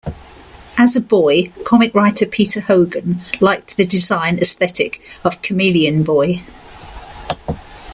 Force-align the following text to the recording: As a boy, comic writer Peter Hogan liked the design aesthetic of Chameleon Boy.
As 0.79 0.95
a 0.95 0.99
boy, 0.99 1.51
comic 1.63 1.93
writer 1.93 2.25
Peter 2.25 2.59
Hogan 2.61 3.21
liked 3.39 3.77
the 3.77 3.85
design 3.85 4.39
aesthetic 4.39 4.99
of 5.23 5.43
Chameleon 5.43 6.01
Boy. 6.01 6.41